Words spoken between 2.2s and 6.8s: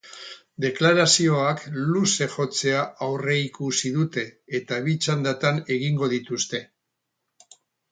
jotzea aurreikusi dute eta bi txandatan egingo dituzte.